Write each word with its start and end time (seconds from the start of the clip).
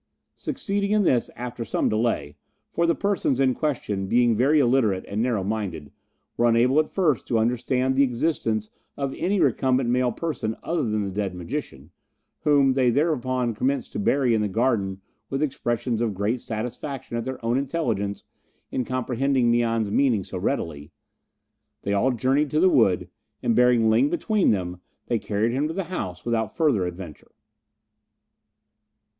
Succeeding 0.35 0.89
in 0.93 1.03
this 1.03 1.29
after 1.35 1.63
some 1.63 1.87
delay 1.87 2.35
(for 2.71 2.87
the 2.87 2.95
persons 2.95 3.39
in 3.39 3.53
question, 3.53 4.07
being 4.07 4.35
very 4.35 4.59
illiterate 4.59 5.05
and 5.07 5.21
narrow 5.21 5.43
minded, 5.43 5.91
were 6.37 6.49
unable 6.49 6.79
at 6.79 6.89
first 6.89 7.27
to 7.27 7.37
understand 7.37 7.93
the 7.93 8.01
existence 8.01 8.71
of 8.97 9.13
any 9.15 9.39
recumbent 9.39 9.91
male 9.91 10.11
person 10.11 10.57
other 10.63 10.81
than 10.81 11.05
the 11.05 11.11
dead 11.11 11.35
magician, 11.35 11.91
whom 12.39 12.73
they 12.73 12.89
thereupon 12.89 13.53
commenced 13.53 13.91
to 13.91 13.99
bury 13.99 14.33
in 14.33 14.41
the 14.41 14.47
garden 14.47 14.99
with 15.29 15.43
expressions 15.43 16.01
of 16.01 16.15
great 16.15 16.41
satisfaction 16.41 17.15
at 17.15 17.23
their 17.23 17.37
own 17.45 17.55
intelligence 17.55 18.23
in 18.71 18.83
comprehending 18.83 19.51
Mian's 19.51 19.91
meaning 19.91 20.23
so 20.23 20.39
readily) 20.39 20.89
they 21.83 21.93
all 21.93 22.09
journeyed 22.11 22.49
to 22.49 22.59
the 22.59 22.69
wood, 22.69 23.07
and 23.43 23.55
bearing 23.55 23.87
Ling 23.87 24.09
between 24.09 24.49
them, 24.49 24.81
they 25.05 25.19
carried 25.19 25.51
him 25.51 25.67
to 25.67 25.75
the 25.75 25.83
house 25.93 26.25
without 26.25 26.57
further 26.57 26.85
adventure. 26.85 27.33